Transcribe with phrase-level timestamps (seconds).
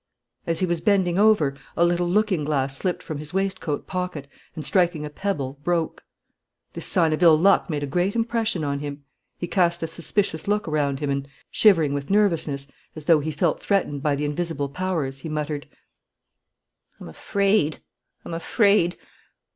[0.47, 4.65] As he was bending over, a little looking glass slipped from his waistcoat pocket and,
[4.65, 6.01] striking a pebble, broke.
[6.73, 9.03] This sign of ill luck made a great impression on him,
[9.37, 13.61] He cast a suspicious look around him and, shivering with nervousness, as though he felt
[13.61, 15.69] threatened by the invisible powers, he muttered:
[16.99, 17.77] "I'm afraid
[18.25, 18.97] I'm afraid.